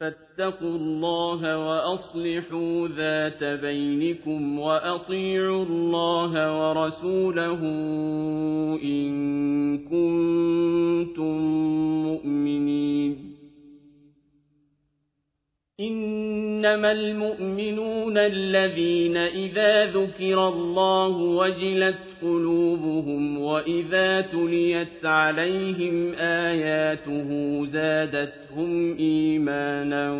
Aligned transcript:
فاتقوا 0.00 0.76
الله 0.76 1.58
وأصلحوا 1.68 2.88
ذات 2.88 3.44
بينكم 3.44 4.58
وأطيعوا 4.58 5.64
الله 5.64 6.32
ورسوله 6.60 7.60
إن 8.82 9.10
كنتم 9.78 11.36
مؤمنين. 12.06 13.36
إنما 15.80 16.92
المؤمنون 16.92 18.18
الذين 18.18 19.16
إذا 19.16 19.84
ذكر 19.84 20.48
الله 20.48 21.16
وجلت 21.16 22.09
قلوبهم 22.22 23.38
وإذا 23.38 24.20
تليت 24.20 25.06
عليهم 25.06 26.12
آياته 26.18 27.60
زادتهم 27.66 28.96
إيمانا 28.96 30.12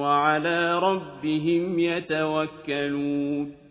وعلى 0.00 0.78
ربهم 0.78 1.78
يتوكلون 1.78 3.62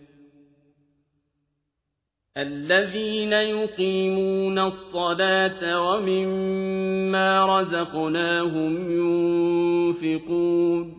الذين 2.37 3.33
يقيمون 3.33 4.59
الصلاة 4.59 5.87
ومما 5.87 7.59
رزقناهم 7.59 8.91
ينفقون 8.91 10.93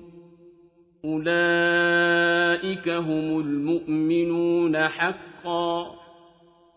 أولئك 1.04 2.88
هم 2.88 3.40
المؤمنون 3.40 4.88
حقا 4.88 6.01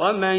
ومن 0.00 0.36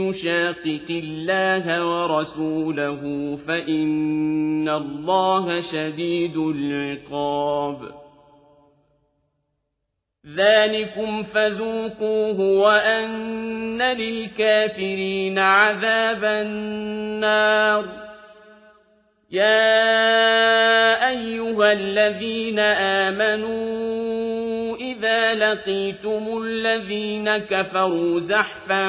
يشاقق 0.00 0.88
الله 0.90 1.86
ورسوله 1.86 3.02
فإن 3.48 4.68
الله 4.68 5.60
شديد 5.60 6.36
العقاب 6.36 7.78
ذلكم 10.36 11.22
فذوقوه 11.22 12.40
وأن 12.40 13.82
للكافرين 13.82 15.38
عذاب 15.38 16.24
النار 16.24 17.84
يا 19.30 19.88
أيها 21.08 21.72
الذين 21.72 22.58
آمنوا 22.58 23.89
إذا 25.00 25.34
لقيتم 25.34 26.42
الذين 26.42 27.36
كفروا 27.38 28.20
زحفا 28.20 28.84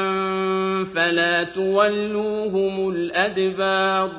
فلا 0.95 1.43
تولوهم 1.43 2.89
الأدبار 2.89 4.11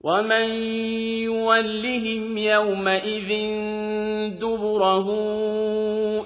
ومن 0.00 0.50
يولهم 1.22 2.38
يومئذ 2.38 3.28
دبره 4.40 5.08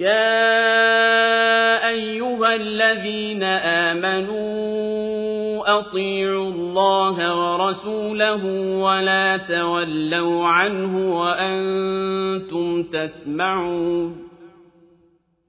يا 0.00 1.88
أيها 1.88 2.54
الذين 2.54 3.42
آمنوا 3.92 4.50
أطيعوا 5.78 6.48
الله 6.48 7.16
ورسوله 7.36 8.44
ولا 8.80 9.36
تولوا 9.36 10.46
عنه 10.46 11.20
وأنتم 11.20 12.82
تسمعون 12.82 14.28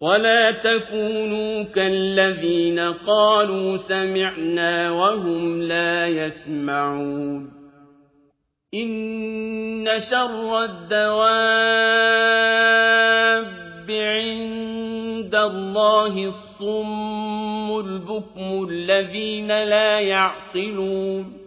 ولا 0.01 0.51
تكونوا 0.51 1.63
كالذين 1.63 2.80
قالوا 2.80 3.77
سمعنا 3.77 4.92
وهم 4.92 5.62
لا 5.62 6.07
يسمعون 6.07 7.51
إن 8.74 9.88
شر 10.12 10.63
الدواب 10.63 12.21
عند 13.99 15.35
الله 15.35 16.25
الصم 16.25 17.79
البكم 17.79 18.67
الذين 18.69 19.47
لا 19.47 19.99
يعقلون 19.99 21.41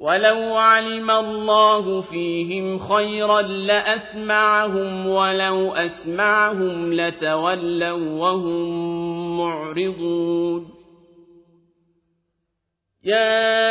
ولو 0.00 0.56
علم 0.56 1.10
الله 1.10 2.00
فيهم 2.00 2.78
خيرا 2.78 3.42
لأسمعهم 3.42 5.06
ولو 5.06 5.72
أسمعهم 5.72 6.92
لتولوا 6.92 8.20
وهم 8.20 9.38
معرضون 9.38 10.70
يا 13.04 13.70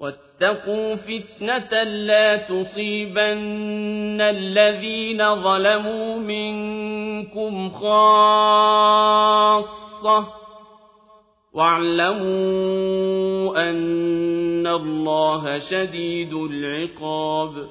واتقوا 0.00 0.94
فتنة 0.94 1.82
لا 1.82 2.36
تصيبن 2.36 4.20
الذين 4.20 5.34
ظلموا 5.34 6.16
منكم 6.16 7.70
خاصة. 7.70 8.00
واعلموا 11.52 12.90
أن 13.70 14.66
الله 14.66 15.58
شديد 15.58 16.34
العقاب. 16.34 17.66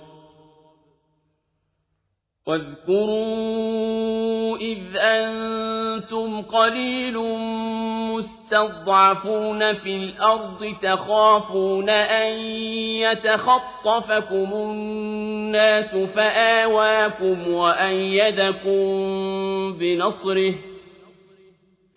واذكروا 2.48 3.60
إذ 4.58 4.80
أنتم 4.96 6.42
قليل 6.42 7.18
مستضعفون 8.50 9.74
في 9.74 9.96
الأرض 9.96 10.76
تخافون 10.82 11.90
أن 11.90 12.34
يتخطفكم 13.02 14.50
الناس 14.54 15.96
فآواكم 15.96 17.52
وأيدكم 17.52 18.80
بنصره 19.80 20.54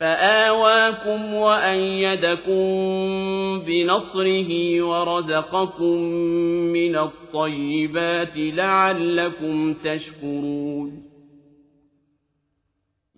فآواكم 0.00 1.34
وأيدكم 1.34 2.62
بنصره 3.66 4.82
ورزقكم 4.82 5.96
من 6.72 6.96
الطيبات 6.96 8.32
لعلكم 8.37 9.75
تشكرون 9.75 11.11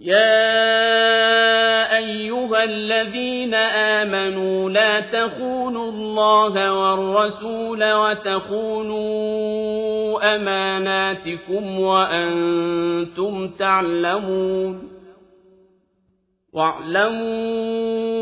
يا 0.04 1.96
أيها 1.96 2.64
الذين 2.64 3.54
آمنوا 3.54 4.70
لا 4.70 5.00
تخونوا 5.00 5.90
الله 5.90 6.72
والرسول 6.72 7.92
وتخونوا 7.92 9.04
أماناتكم 10.36 11.80
وأنتم 11.80 13.48
تعلمون 13.48 14.93
واعلموا 16.54 18.14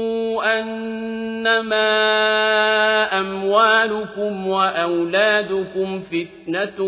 أنما 0.60 1.92
أموالكم 3.20 4.48
وأولادكم 4.48 6.00
فتنة 6.00 6.80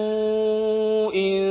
إن 1.14 1.51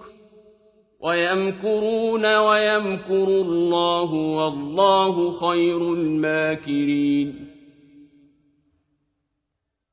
ويمكرون 1.01 2.35
ويمكر 2.35 3.27
الله 3.27 4.13
والله 4.13 5.31
خير 5.31 5.93
الماكرين. 5.93 7.51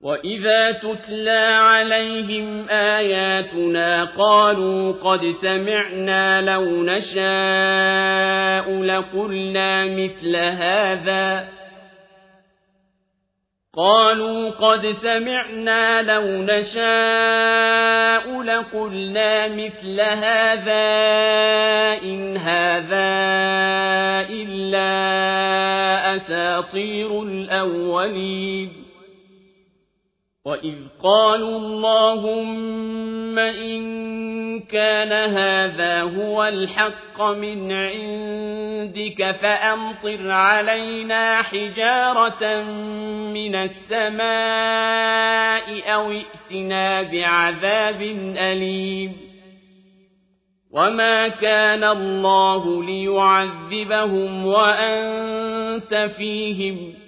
وَإِذَا 0.00 0.72
تُتْلَىٰ 0.72 1.46
عَلَيْهِمْ 1.58 2.68
آيَاتُنَا 2.68 4.04
قَالُوا 4.04 4.92
قَدْ 4.92 5.30
سَمِعْنَا 5.30 6.42
لَوْ 6.42 6.64
نَشَاءُ 6.82 7.22
لَقُلْنَا 8.82 9.84
مِثْلَ 9.84 10.36
هَٰذَا 10.36 11.57
قَالُوا 13.78 14.50
قَدْ 14.50 14.86
سَمِعْنَا 14.86 16.02
لَوْ 16.02 16.42
نَشَاءُ 16.42 18.42
لَقُلْنَا 18.42 19.48
مِثْلَ 19.48 20.00
هَٰذَا 20.00 20.88
إِنْ 22.02 22.36
هَٰذَا 22.36 23.10
إِلَّا 24.30 24.96
أَسَاطِيرُ 26.16 27.22
الْأَوَّلِينَ. 27.22 28.77
وَإِذْ 30.48 30.74
قَالُوا 31.02 31.58
اللَّهُمَّ 31.58 33.38
إِن 33.38 33.80
كَانَ 34.60 35.12
هَٰذَا 35.12 36.02
هُوَ 36.02 36.44
الْحَقَّ 36.44 37.22
مِنْ 37.22 37.72
عِندِكَ 37.72 39.30
فَأَمْطِرْ 39.42 40.30
عَلَيْنَا 40.30 41.42
حِجَارَةً 41.42 42.62
مِّنَ 43.32 43.54
السَّمَاءِ 43.54 44.24
أَوِ 45.94 46.12
ائْتِنَا 46.12 47.02
بِعَذَابٍ 47.02 48.02
أَلِيمٍ 48.36 49.12
وَمَا 50.70 51.28
كَانَ 51.28 51.84
اللَّهُ 51.84 52.84
لِيُعَذِّبَهُمْ 52.84 54.46
وَأَنتَ 54.46 56.10
فِيهِمْ 56.16 57.07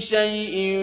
شيء 0.00 0.78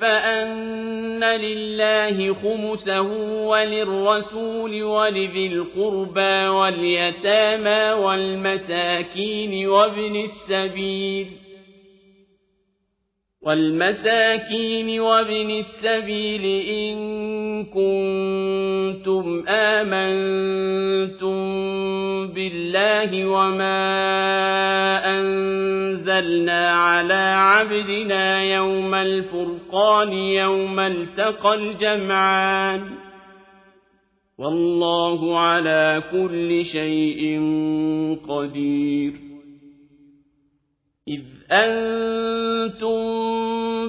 فأن 0.00 1.24
لله 1.24 2.34
خمسه 2.34 3.02
وللرسول 3.46 4.82
ولذي 4.82 5.46
القربى 5.46 6.48
واليتامى 6.48 8.02
والمساكين 8.02 9.68
وابن 9.68 10.16
السبيل 10.16 11.26
والمساكين 13.46 15.00
وابن 15.00 15.50
السبيل 15.50 16.44
إن 16.68 16.96
كنتم 17.64 19.44
آمنتم 19.48 21.36
بالله 22.48 23.26
وما 23.26 23.82
أنزلنا 25.18 26.70
على 26.70 27.34
عبدنا 27.36 28.44
يوم 28.44 28.94
الفرقان 28.94 30.12
يوم 30.12 30.80
التقى 30.80 31.54
الجمعان 31.54 32.90
والله 34.38 35.38
على 35.38 36.02
كل 36.12 36.64
شيء 36.64 37.40
قدير 38.28 39.12
إذ 41.08 41.22
أنتم 41.50 43.55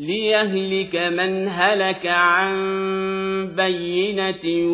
ليهلك 0.00 0.96
من 0.96 1.48
هلك 1.48 2.06
عن 2.06 2.56
بينة 3.56 4.66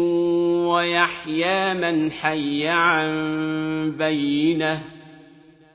ويحيى 0.70 1.74
من 1.74 2.12
حي 2.12 2.68
عن 2.68 3.10
بينة 3.98 4.82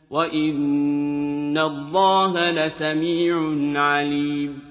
وإن 0.10 1.58
الله 1.58 2.52
لسميع 2.52 3.36
عليم 3.82 4.71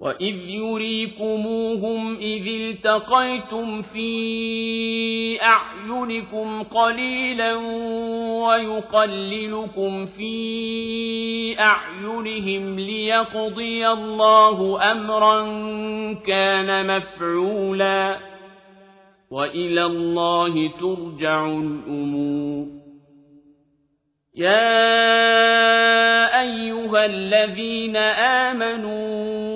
وَإِذْ 0.00 0.36
يُرِيكُمُوهُمْ 0.48 2.16
إِذِ 2.16 2.46
الْتَقَيْتُمْ 2.46 3.82
فِي 3.82 5.42
أَعْيُنِكُمْ 5.42 6.62
قَلِيلًا 6.62 7.54
وَيُقَلِّلُكُمْ 8.46 10.06
فِي 10.06 11.60
أَعْيُنِهِمْ 11.60 12.78
لِيَقْضِيَ 12.78 13.88
اللَّهُ 13.88 14.92
أَمْرًا 14.92 15.42
كَانَ 16.26 16.96
مَفْعُولًا 16.96 18.18
وَإِلَى 19.30 19.84
اللَّهِ 19.84 20.70
تُرْجَعُ 20.80 21.46
الْأُمُورُ 21.46 22.66
يَا 24.34 24.66
أَيُّهَا 26.40 27.04
الَّذِينَ 27.04 27.96
آمَنُوا 27.96 29.55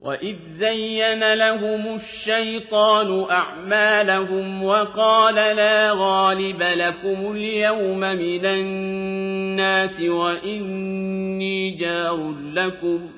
وَإِذْ 0.00 0.36
زَيَّنَ 0.50 1.34
لَهُمُ 1.34 1.94
الشَّيْطَانُ 1.94 3.30
أَعْمَالَهُمْ 3.30 4.64
وَقَالَ 4.64 5.34
لَا 5.34 5.92
غَالِبَ 5.92 6.62
لَكُمُ 6.62 7.32
الْيَوْمَ 7.32 8.00
مِنَ 8.00 8.44
النَّاسِ 8.44 10.00
وَإِنِّي 10.00 11.70
جَارٌ 11.70 12.34
لَكُمْ 12.52 13.10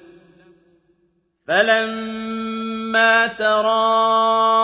فَلَمَّا 1.49 3.27
تَرَاءَتِ 3.27 4.59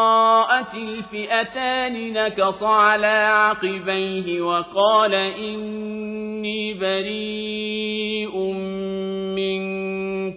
الْفِئَتَانِ 0.74 2.12
نَكَصَ 2.12 2.62
عَلَى 2.62 3.16
عَقِبَيْهِ 3.33 4.40
وَقَالَ 4.40 5.14
إِنِّي 5.14 6.74
بَرِيءٌ 6.74 8.57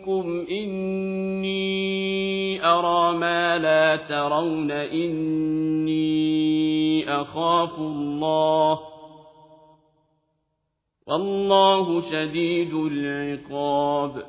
مِنكُمْ 0.09 0.45
إِنِّي 0.51 1.59
أَرَىٰ 2.65 3.17
مَا 3.17 3.57
لَا 3.57 3.95
تَرَوْنَ 3.95 4.71
إِنِّي 4.71 5.99
أَخَافُ 7.21 7.79
اللَّهَ 7.79 8.79
وَاللَّهُ 11.07 12.01
شَدِيدُ 12.01 12.73
الْعِقَابِ 12.73 14.23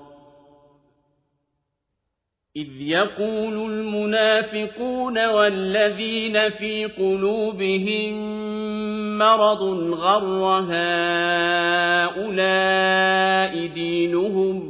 إِذْ 2.56 2.82
يَقُولُ 2.82 3.72
الْمُنَافِقُونَ 3.72 5.26
وَالَّذِينَ 5.26 6.50
فِي 6.50 6.84
قُلُوبِهِم 6.84 8.40
مَّرَضٌ 9.18 9.62
غَرَّ 9.94 10.44
هَٰؤُلَاءِ 10.70 12.26
دِينُهُمْ 13.66 14.69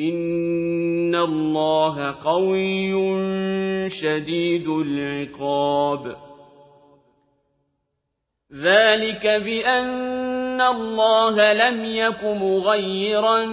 إن 0.00 1.14
الله 1.14 2.14
قوي 2.24 2.92
شديد 3.90 4.68
العقاب 4.68 6.16
ذلك 8.54 9.26
بأن 9.26 10.60
الله 10.60 11.52
لم 11.52 11.84
يك 11.84 12.24
مغيرا 12.24 13.44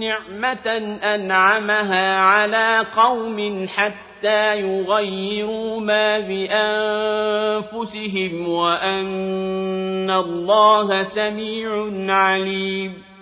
نعمة 0.00 0.98
أنعمها 1.14 2.16
على 2.16 2.86
قوم 2.96 3.68
حتى 3.68 4.60
يغيروا 4.60 5.80
ما 5.80 6.18
بأنفسهم 7.68 8.48
وأن 8.48 10.10
الله 10.10 11.02
سميع 11.02 11.90
عليم 12.14 13.13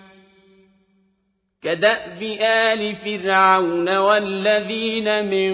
كدأب 1.63 2.21
آل 2.41 2.95
فرعون 2.95 3.97
والذين 3.97 5.25
من 5.25 5.53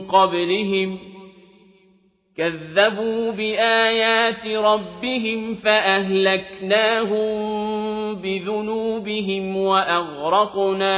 قبلهم 0.00 0.98
كذبوا 2.36 3.32
بآيات 3.32 4.46
ربهم 4.46 5.54
فأهلكناهم 5.54 7.22
بذنوبهم 8.14 9.56
وأغرقنا 9.56 10.92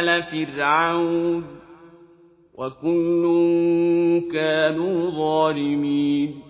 آل 0.00 0.22
فرعون 0.22 1.44
وكل 2.54 3.24
كانوا 4.32 5.10
ظالمين 5.10 6.49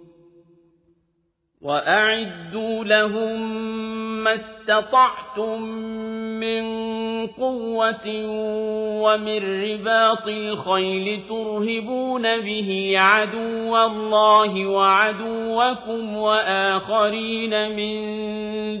وأعدوا 1.63 2.83
لهم 2.83 3.51
ما 4.23 4.35
استطعتم 4.35 5.61
من 6.39 6.63
قوة 7.27 8.07
ومن 9.03 9.63
رباط 9.63 10.27
الخيل 10.27 11.21
ترهبون 11.29 12.21
به 12.21 12.93
عدو 12.95 13.77
الله 13.77 14.65
وعدوكم 14.65 16.17
وآخرين 16.17 17.75
من 17.75 18.01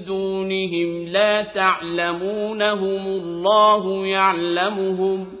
دونهم 0.03 1.07
لا 1.07 1.41
تعلمونهم 1.41 3.07
الله 3.07 4.07
يعلمهم 4.07 5.40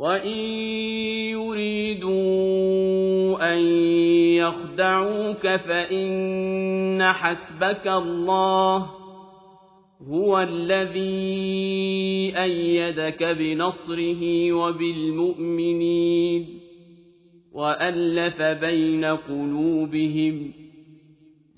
وإن 0.00 0.38
يريدوا 1.36 2.32
أن 3.52 3.58
يخدعوك 4.40 5.42
فإن 5.42 7.02
حسبك 7.02 7.86
الله 7.88 8.86
هو 10.08 10.40
الذي 10.40 11.12
أيدك 12.42 13.24
بنصره 13.24 14.52
وبالمؤمنين 14.52 16.46
وألف 17.52 18.42
بين 18.42 19.04
قلوبهم 19.04 20.59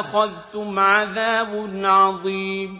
أخذتم 0.00 0.78
عذاب 0.78 1.70
عظيم. 1.84 2.78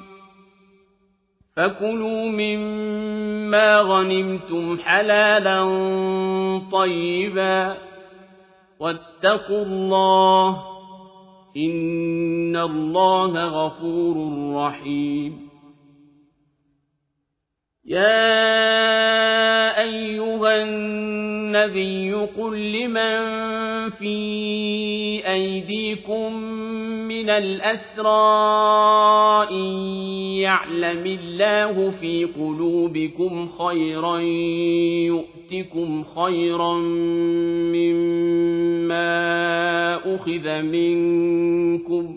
فكلوا 1.57 2.25
مما 2.25 3.81
غنمتم 3.81 4.79
حلالا 4.79 5.61
طيبا. 6.73 7.77
واتقوا 8.81 9.65
الله 9.65 10.63
إن 11.57 12.57
الله 12.57 13.45
غفور 13.45 14.17
رحيم. 14.57 15.44
يا 17.87 19.81
أيها 19.83 20.63
النبي 20.63 22.15
قل 22.15 22.73
لمن 22.73 23.35
في 23.91 24.17
أيديكم 25.33 26.35
من 27.09 27.31
الأسرى 27.31 28.09
إن 29.51 29.73
يعلم 30.41 31.07
الله 31.07 31.91
في 32.01 32.25
قلوبكم 32.25 33.49
خيرا 33.59 34.19
يؤتكم 35.09 36.05
خيرا 36.05 36.75
مما 38.35 39.15
أخذ 40.15 40.63
منكم 40.63 42.17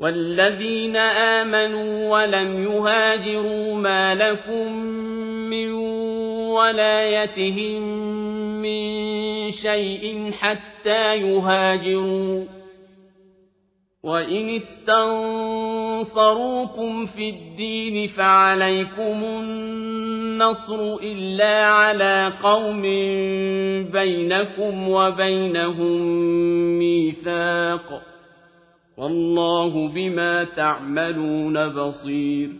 والذين 0.00 0.96
آمنوا 0.96 2.10
ولم 2.10 2.64
يهاجروا 2.64 3.74
ما 3.74 4.14
لكم 4.14 4.72
من 5.50 5.72
ولايتهم 6.52 7.82
من 8.62 9.50
شيء 9.50 10.32
حتى 10.32 11.16
يهاجروا 11.16 12.44
وإن 14.02 14.48
استنصروكم 16.08 16.36
في 17.06 17.30
الدين 17.30 18.08
فعليكم 18.08 19.24
النصر 19.24 20.96
إلا 21.02 21.66
على 21.66 22.32
قوم 22.42 22.82
بينكم 23.92 24.88
وبينهم 24.88 25.98
ميثاق 26.78 28.15
والله 28.96 29.88
بما 29.88 30.44
تعملون 30.44 31.68
بصير. 31.68 32.50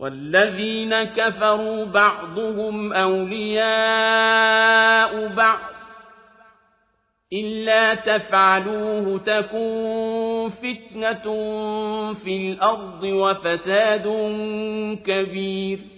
والذين 0.00 1.04
كفروا 1.04 1.84
بعضهم 1.84 2.92
أولياء 2.92 3.66
بعض 5.34 5.58
إلا 7.32 7.94
تفعلوه 7.94 9.18
تكون 9.18 10.50
فتنة 10.50 11.24
في 12.14 12.52
الأرض 12.52 13.02
وفساد 13.02 14.06
كبير. 15.06 15.97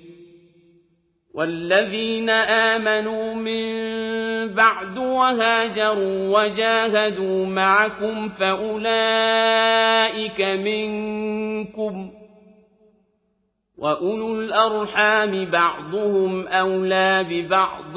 والذين 1.33 2.29
آمنوا 2.29 3.33
من 3.33 3.63
بعد 4.53 4.97
وهاجروا 4.97 6.39
وجاهدوا 6.39 7.45
معكم 7.45 8.29
فأولئك 8.29 9.81
منكم 10.41 12.11
وأولو 13.77 14.41
الأرحام 14.41 15.45
بعضهم 15.45 16.47
أولى 16.47 17.25
ببعض 17.29 17.93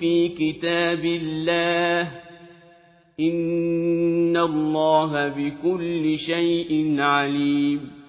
في 0.00 0.28
كتاب 0.38 1.04
الله 1.04 2.10
إن 3.20 4.36
الله 4.36 5.28
بكل 5.28 6.18
شيء 6.18 6.96
عليم 7.00 8.01